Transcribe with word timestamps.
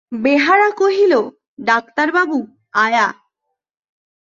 বেহারা 0.11 0.69
কহিল, 0.71 1.13
ডাক্তারবাবু 1.59 2.39
আয়া। 2.75 3.07